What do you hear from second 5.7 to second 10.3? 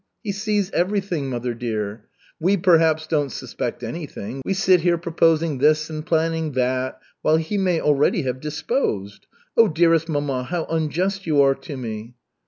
and planning that, while He may already have disposed. Oh, dearest